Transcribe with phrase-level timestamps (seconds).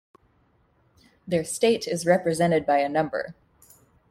[1.27, 3.35] Their state is represented by a number.